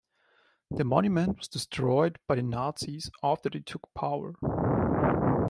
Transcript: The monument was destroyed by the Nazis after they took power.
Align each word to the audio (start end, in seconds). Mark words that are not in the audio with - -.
The 0.71 0.83
monument 0.83 1.37
was 1.37 1.47
destroyed 1.47 2.17
by 2.25 2.33
the 2.33 2.41
Nazis 2.41 3.11
after 3.23 3.51
they 3.51 3.59
took 3.59 3.87
power. 3.93 4.33